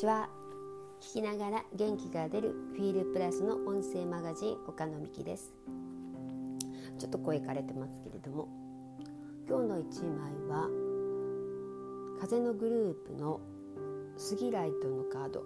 [0.00, 0.30] ちは。
[1.02, 5.52] 聞きながら元気が出るフィールプラスの音声マガジン岡野美希です。
[6.98, 8.48] ちょっと声枯れてますけれども
[9.46, 10.70] 今日の一枚は
[12.18, 13.42] 風のグループの
[14.16, 15.44] スギライトのカード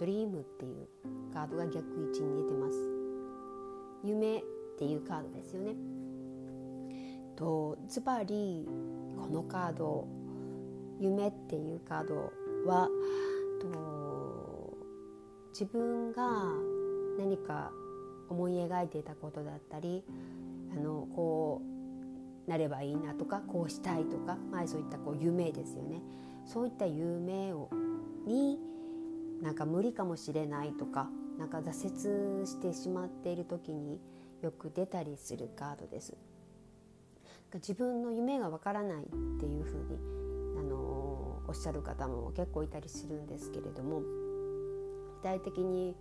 [0.00, 0.88] ドリームっていう
[1.32, 2.76] カードが逆位置に出てます。
[4.02, 4.42] 夢っ
[4.76, 5.76] ていうカードですよね。
[7.36, 8.66] とズバリ
[9.16, 10.08] このカード
[10.98, 12.32] 夢っていうカード
[12.66, 12.88] は
[15.54, 16.48] 自分が
[17.16, 17.70] 何か
[18.28, 20.02] 思い描いていたことだったり
[20.76, 21.62] あのこ
[22.46, 26.02] うなればいいなとかこうしたいとか、まあ、そういったこう夢ですよね
[26.44, 27.70] そういった夢を
[28.26, 28.58] に
[29.42, 34.00] なんか無理かもしれないとかなんか挫折してしまっている時に
[34.42, 36.14] よく出たりするカードです。
[37.54, 39.06] 自分の夢がわからないっ
[39.38, 39.96] ていうふうに
[40.58, 44.02] あのおっしゃる方も結構いたりするんですけれども
[45.24, 45.96] 体的に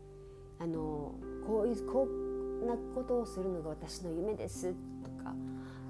[0.59, 1.16] あの
[1.47, 5.33] こういうこんなことをするのが私の夢ですとか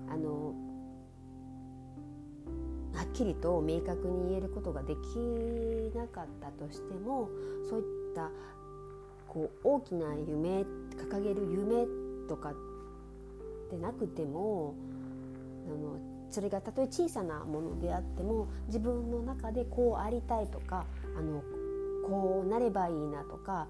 [0.07, 0.53] あの
[2.93, 5.17] はっきりと明確に言えることができ
[5.97, 7.29] なかったとしても
[7.67, 8.29] そういった
[9.27, 11.87] こう大きな夢掲げる夢
[12.29, 12.53] とか
[13.71, 14.75] でなくても
[15.67, 15.97] あの
[16.29, 20.85] それがたとえ小さなものであっても自分の中でこうありたいとか
[21.17, 21.43] あの
[22.03, 23.67] こうなればいいなとか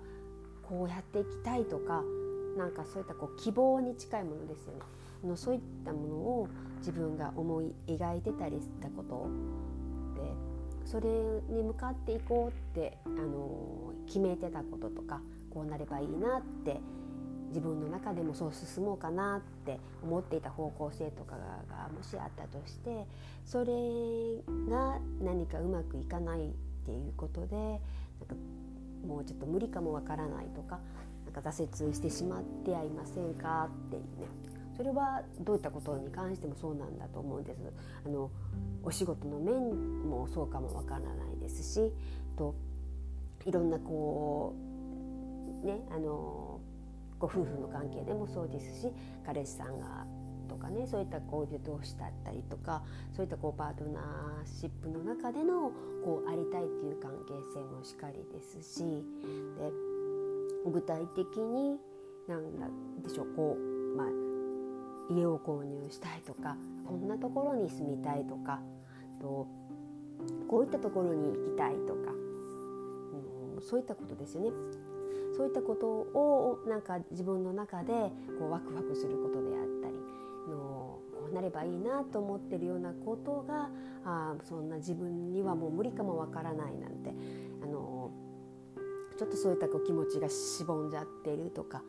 [0.64, 2.04] こうやっていきたいとか
[2.58, 4.80] なんかそういったこう希望に近いものですよね。
[5.24, 6.48] あのそういったものを
[6.80, 9.28] 自分が思い描いてたりしたこと
[10.22, 10.34] で
[10.86, 11.10] それ
[11.50, 16.82] に向かっていこうってあの決めてたこととかこうなればいいなって
[17.50, 21.38] 自分の中でもそう進もうかなって思っていた方向性とか
[21.70, 23.06] がもしあったとして
[23.46, 23.74] それ
[24.70, 26.52] が何かうまくいかないっ
[26.86, 27.80] ていうことで
[29.08, 30.80] もうちょっと無理かもわからないとか
[31.26, 34.28] なんか挫折してしまってはいませんかっていうね
[34.76, 37.60] それはどういったことに関してもそうなんだと思うんです。
[38.06, 38.32] あの
[38.84, 41.92] お仕事の面もそうかもわからないですし
[42.38, 42.56] と
[43.46, 44.56] いろんなこ
[45.64, 46.60] うねあの
[47.20, 48.92] ご夫婦の関係でもそうですし
[49.26, 50.06] 彼氏さんが
[50.64, 52.82] かねそういった恋人同士だったりとか
[53.16, 55.72] そういったこうパートナーシップの中での
[56.04, 61.78] こうありたいっていう関係性もしっかりですしで具体的に
[62.28, 62.68] 何だ
[63.04, 64.08] でしょうこう、まあ、
[65.12, 66.56] 家を購入したいとか
[66.88, 68.62] こんなところに住みたいとか
[69.20, 69.48] と
[70.48, 74.52] こういったところに行きたいとか、うん、そういったことですよね。
[75.36, 77.92] そういったことをなんか自分の中で
[78.40, 79.63] こうワクワクすることであ
[81.34, 83.70] なればいいなと思ってるようなことが
[84.06, 87.14] あそんな自分にはもう無理かもわからないなんて。
[87.64, 88.12] あの
[89.18, 91.84] ちょっとそういったこう気持ちがしぼんじゃってるとか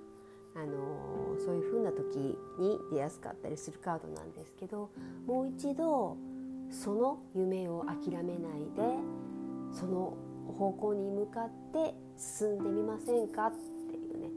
[0.54, 2.16] あのそういうふうな時
[2.58, 4.90] に出やすかったりするカードなんですけど
[5.26, 6.16] もう一度
[6.70, 8.98] その夢を諦めないで
[9.72, 10.16] その
[10.58, 13.52] 方向に向かって進んでみませんかっ
[13.88, 14.28] ていうね。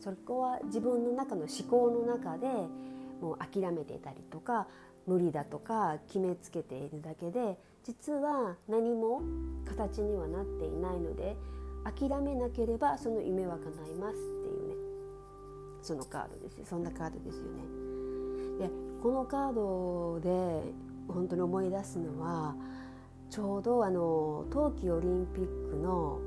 [0.00, 2.48] そこは自分の中の思考の中で
[3.22, 4.66] もう諦めていたりとか
[5.06, 9.22] 無理だとか決めつけているだけで実は何も
[9.64, 11.36] 形にはなっていないので
[11.84, 14.74] 諦めなければその夢は叶いますっていうね
[15.82, 17.62] そのカードですそんなカードですよね。
[18.58, 18.70] で
[19.02, 20.72] このカードで
[21.08, 22.54] 本当に思い出すのは
[23.30, 26.20] ちょうどあの冬季オリンピックの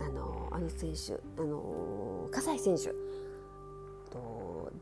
[0.00, 2.92] あのあの選手あの葛西選手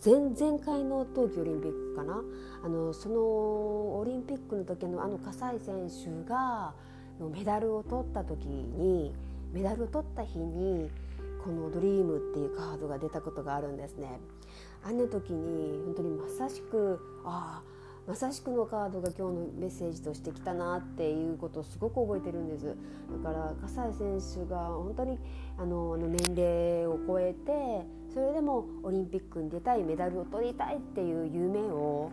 [0.03, 2.22] 前々回の冬季オリンピックかな？
[2.65, 6.72] あのそのオリンピックの時のあの葛西選手が
[7.19, 9.15] メダルを取った時に
[9.53, 10.91] メダルを取った日に
[11.44, 14.21] この「ドリームっていうカードが出たことがあるんですね。
[14.83, 17.80] あの時に本当にまさしくああ
[18.10, 22.75] まさしくのカードが今日のメッセージとしてきたなっていうことをすごく覚えてるんです。
[23.23, 23.87] だから葛
[24.20, 25.17] 西選手が本当に
[25.56, 32.11] あの年齢を超えてそれでもオリンピックに出たいメダルを取りたいっていう夢を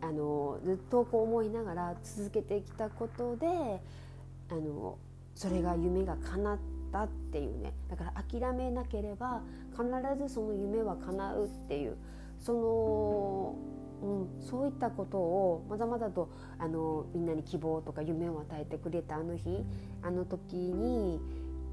[0.00, 4.96] あのずっとこう思いながら続けてきたことであの
[5.34, 6.58] それが夢が叶っ
[6.92, 7.72] たっていうね。
[7.90, 9.42] だから諦めなければ
[9.72, 9.86] 必
[10.22, 11.96] ずその夢は叶うっていう
[12.38, 19.64] そのうん、そういったことをまだまだとあのみんなに希望とか夢を与えてくれたあの日
[20.00, 21.20] あの時に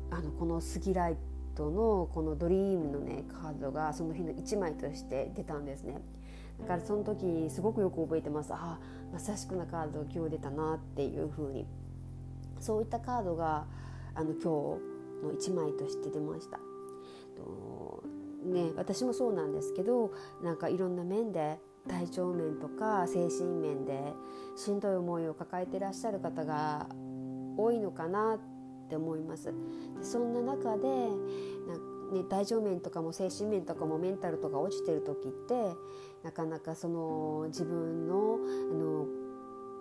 [0.10, 1.18] あのこのスギライ
[1.56, 6.02] トのこのドリームのねカードがその日の1枚として出たんですね。
[6.60, 8.80] だからその時すごくよく覚えてますああ
[9.12, 11.66] まさしくなカード今日出たなっていう風に
[12.60, 13.66] そういったカードが
[14.14, 16.60] あの今日の1枚として出ました。
[17.36, 18.04] と
[18.46, 20.12] ね、私もそうなんですけど
[20.44, 24.14] なんかいろんな面で体調面とか精神面で
[24.56, 26.88] しんどい思いを抱えていらっしゃる方が
[27.58, 28.40] 多いのかなっ
[28.90, 29.54] て思います。
[30.02, 30.88] そんな中で
[32.14, 35.76] ね、体調面とかも精神面とかもメンタルとか落ちてる時って
[36.24, 38.38] なかなかその自分の
[38.72, 39.08] あの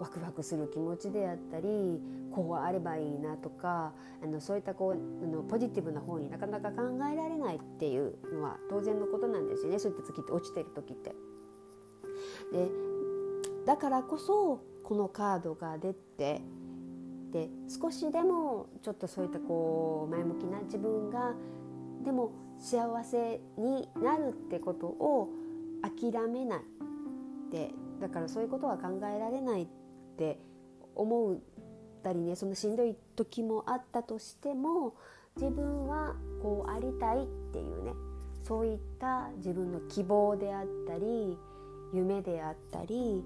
[0.01, 2.01] ワクワクする気持ちであったり
[2.33, 11.15] こうあればいいなとかあのそういったこうあのポジティブな方になかなか考えられないっていうのは当然のことなんですよねそういった時って落ちてる時って。
[12.51, 12.71] で
[13.67, 16.41] だからこそこのカードが出て
[17.33, 21.35] で少しでもちょっとそういったこう前向きな自分が
[22.05, 25.31] でも幸せになるってことを
[25.83, 26.61] 諦めない。
[27.51, 29.67] でだからそういうことは考えられないっ
[30.17, 30.39] て
[30.95, 31.39] 思っ
[32.03, 34.95] たりねそのしんどい時もあったとしても
[35.37, 37.93] 自分はこうありたいっていうね
[38.43, 41.39] そういった自分の希望であったり
[41.93, 43.23] 夢であったり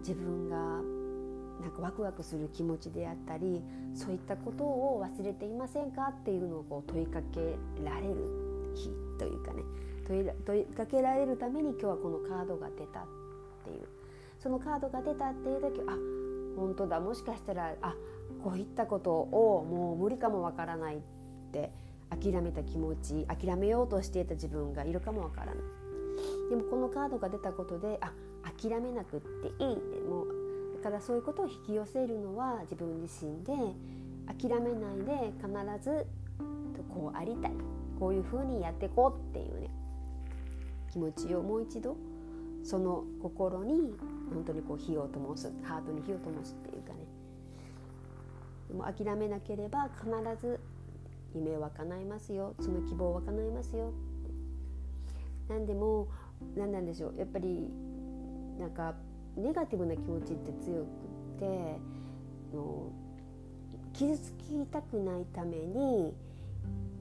[0.00, 0.56] 自分が
[1.60, 3.62] なんかワクワクする気持ちであったり
[3.94, 8.14] そういったことを忘れていませんかっていうのをこう問いかけられる
[8.74, 9.62] 日というかね。
[10.08, 13.02] 問いかけられるために今日はこのカードが出たっ
[13.64, 13.86] ていう。
[14.38, 15.92] そのカードが出たっていう時あ
[16.56, 17.00] 本当だ。
[17.00, 17.94] もしかしたらあ
[18.42, 21.00] こういったことをもう無理かもわからないっ
[21.52, 21.72] て
[22.08, 25.77] 諦めた気持ち諦めようとしていた自分がいるかもわからない。
[26.48, 28.12] でもこのカードが出たことであ
[28.60, 30.28] 諦めなくっていいってもう
[30.82, 33.52] だからそういうことを引き寄せるのは自分自身で
[34.26, 35.50] 諦めないで必
[35.82, 36.06] ず
[36.94, 37.52] こうありたい
[37.98, 39.70] こういうふうにやっていこうっていうね
[40.92, 41.96] 気持ちをもう一度
[42.62, 43.94] その心に
[44.32, 46.98] 本当にこう火を灯すハートに火を灯すっていうかね。
[48.68, 50.10] でも諦めなければ必
[50.40, 50.60] ず
[51.34, 53.92] 夢は叶いますよその希望は叶いますよ。
[55.48, 56.08] なんでも
[56.56, 57.14] 何なんでしょう。
[57.18, 57.70] やっぱり
[58.58, 58.94] なんか
[59.36, 60.86] ネガティブな気持ちって強く
[61.38, 61.80] て
[62.52, 62.90] の
[63.92, 66.14] 傷つきたくないために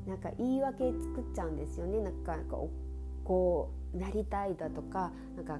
[0.07, 2.01] なんか言い訳作っちゃうんですよね。
[2.01, 2.37] なんか
[3.23, 5.59] こうなりたいだとかなんか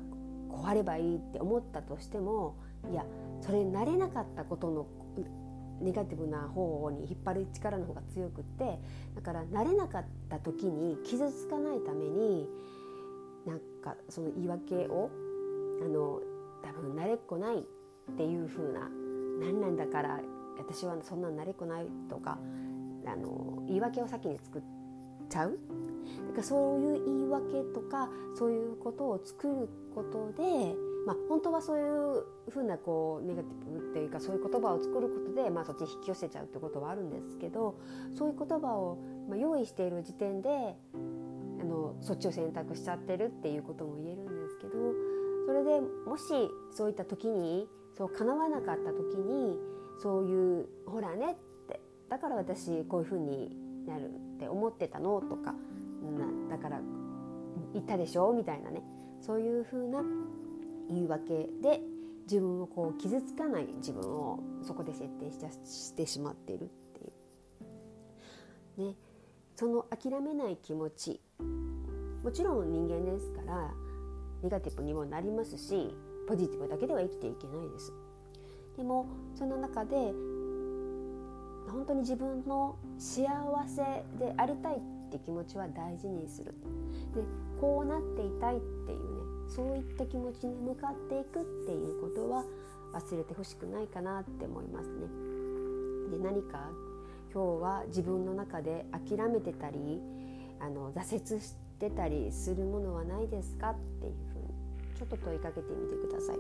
[0.50, 2.56] こうあればいいって思ったとしても
[2.90, 3.06] いや
[3.42, 4.88] それなれなかったことの
[5.82, 8.80] ネガティブな方に引っ張る力の方が強くって
[9.16, 12.48] だから慣れなかった時に傷つかないために
[13.48, 15.10] なんかその言い訳を
[15.82, 16.22] あの
[16.62, 18.90] 多分慣れっこないっていう風な
[19.40, 20.20] 何なんだから
[20.58, 22.38] 私はそんな慣れっこないとか
[23.06, 24.62] あの言い訳を先に作っ
[25.30, 25.58] ちゃう。
[26.30, 37.80] だかそういう言い訳とかそういうことを作ることで、まあ、本当はそういうふうなこうネガティブっていうかそういう言葉を作ることで、まあ、そっちに引き寄せちゃうってことはあるんですけど
[38.16, 38.98] そういう言葉を、
[39.30, 40.76] ま、用意している時点で
[41.68, 44.72] のそっちを選択しちゃってるっていうことも言えるんですけど
[45.46, 46.24] それでもし
[46.72, 47.68] そういった時に
[47.98, 49.58] そう叶わなかった時に
[50.02, 51.36] そういうほらねっ
[51.68, 51.80] て
[52.10, 53.56] だから私こういうふうに
[53.88, 55.56] なるって思ってたのとか
[56.50, 56.82] だから
[57.74, 58.82] 言ったでしょみたいなね
[59.22, 60.04] そういうふうな
[60.90, 61.82] 言い訳で
[62.24, 68.90] 自分をこう傷つかない自分をそこで設定ししてしまっているっていう。
[68.90, 68.96] ね、
[69.56, 71.22] その諦めない気持ち
[72.24, 73.72] もちろん人間ですから
[74.44, 75.94] ネガティブにもなりますし
[76.28, 77.94] ポジティブだけでは生きていけないです。
[78.76, 79.96] でもその中で
[81.72, 83.28] 本当に自分の幸
[83.68, 83.82] せ
[84.20, 84.80] でありたいっ
[85.12, 86.54] て気持ちは大事にする
[87.14, 87.22] で
[87.60, 92.44] こうなっていたいっていうねそういった気持ちに向かっていくっていうことは
[92.94, 95.08] 忘れてほしくないかなって思いますね。
[96.12, 96.70] で何か
[97.34, 100.02] 今日は自分の中で諦めてたり
[100.60, 106.38] あの挫折してたりするものはないですかっていうふうにちょっと問いかけてみてください。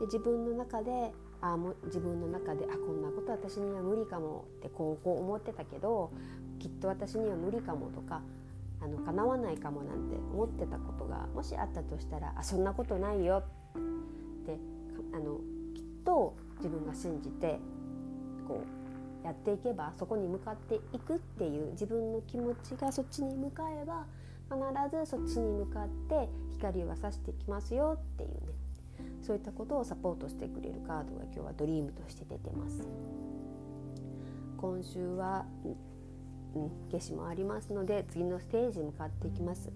[0.00, 6.10] で自分の中であも自分の中であこんなこと私には無理かもってこうこう思ってたけど
[6.58, 8.22] きっと私には無理かもとか
[8.80, 13.42] あの叶わないかもなんて思ってたことがもしあったとしたらあそんなことないよ
[13.74, 14.56] って
[15.12, 15.40] あの
[15.74, 17.58] きっと自分が信じて
[18.46, 18.62] こ
[19.22, 24.06] うやっていけばそこに向かっていくっていう自分の気持ちがそっちに向かえば
[24.50, 28.36] 必ずそっちに向かって光は差してきますよっていうね。
[29.22, 32.80] そういったことをサポートしてくれるカードが今日はドリームとして出てます。
[34.56, 35.44] 今週は、
[36.54, 39.66] うん、夏至もありますので次のステージに向かっていきます。
[39.66, 39.72] で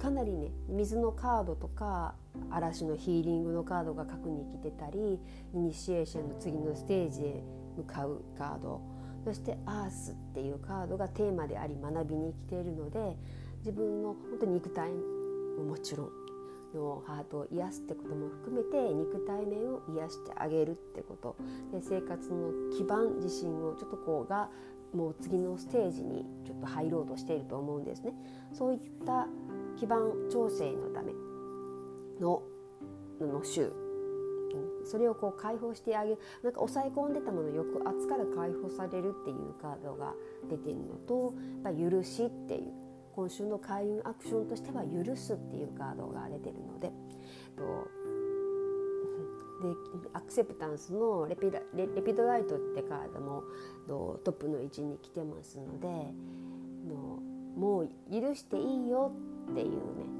[0.00, 2.14] かなりね水のカードとか
[2.50, 5.20] 嵐のヒーリングのカードが過去に来てたり
[5.52, 7.44] イニシエーションの次のステージへ
[7.76, 8.80] 向かうカード
[9.24, 13.16] そして「アース」っていうカードがテーマであり学びに来ているので
[13.58, 16.10] 自分の本当に肉体ももちろん
[16.74, 21.36] のハートを癒すってことも含めて肉体面を癒してあげるってこと
[21.72, 24.48] で生活の基盤自身をちょっとこうが
[24.94, 28.12] もう次のステージにちょっと入ろうとしていると思うんですね。
[28.52, 29.28] そういった
[29.76, 31.12] 基盤調整のため
[32.20, 32.42] の
[33.20, 33.72] の週
[34.84, 40.14] それをこう解放してあげなんか抑え込んでたもの抑圧から解放されるっていうカードが
[40.48, 41.34] 出てるのと
[41.64, 42.90] やっぱ許しっていう。
[43.12, 46.92] 今週の開運アクションとしては「許す」っていうカードが出てるので。
[47.56, 47.88] と
[49.60, 49.76] で
[50.14, 53.42] アクセプタンスのレピレレピドライトってカードも
[53.86, 55.88] トップの位置に来てますので
[56.88, 57.20] の
[57.56, 59.12] もう許していいよ
[59.50, 60.19] っていうね。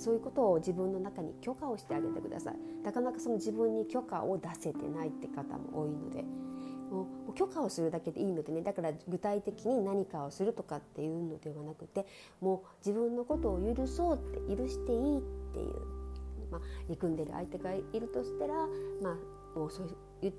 [0.00, 2.56] そういうことを自分の中に許可をしてあげてください。
[2.82, 6.24] なかなかその自分に許可を出せてないって方も多いので。
[6.90, 8.62] もう許可をするだけでいいのでね。
[8.62, 12.04] だから具体的に何かをするとかっていうのではなくて
[12.40, 15.20] もう自分のことを許そうって許していいっ
[15.52, 15.74] ていう、
[16.50, 18.54] まあ、憎んでる相手がいるとしたら、
[19.00, 19.16] ま
[19.54, 19.86] あ、もうそう
[20.22, 20.32] いう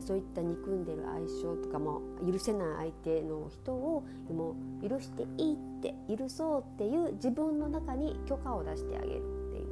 [0.00, 5.73] そういった憎んでる相性とかも許せない相手の人をもう許していいって
[6.08, 9.66] 許そうっていう自分の中に許可を出してあげるっていう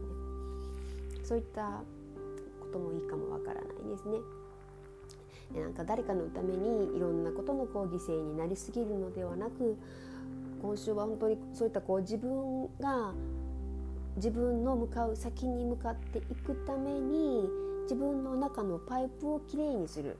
[1.20, 1.82] ねそういった
[2.60, 4.18] こともいいかもわからないですね。
[5.54, 9.76] なんか誰かのためにいろんなことのこう犠牲になりすぎるのではなく
[10.62, 13.12] 今週は本当にそういったこう自分が
[14.16, 17.48] 自分の向かう先に向かっていくために
[17.82, 20.16] 自分の中のパイプをきれいにする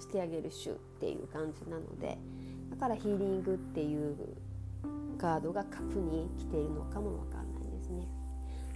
[0.00, 2.16] してあげる週っていう感じなので
[2.70, 4.16] だからヒーリングっていう
[5.18, 8.06] カードが核に来ているのかもわかんないですね。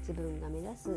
[0.01, 0.91] 自分が目指す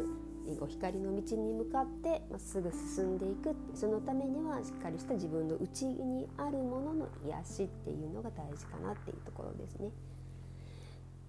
[0.67, 9.89] 光の道に向かってまっすぐ進んでいくそのためにはしっかりした自分の内にあるものの癒しっていうのが大事かなっていうところですね。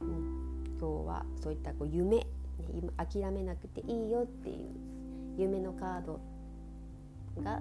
[0.00, 2.26] うん、今日はそういったこう夢
[2.97, 4.71] 諦めなくていいよっていう
[5.38, 6.21] 夢のカード
[7.42, 7.61] が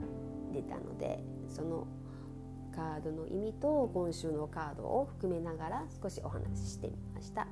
[0.54, 1.88] 出たのでその
[2.76, 7.48] カードの意味と今週のカードを含めながら少しお話ししてみました。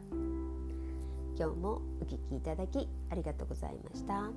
[1.38, 4.30] 今日もお聴きいただきありがとうございました。